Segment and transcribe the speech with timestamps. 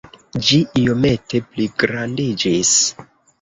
[0.45, 2.73] Ĝi iomete pligrandiĝis.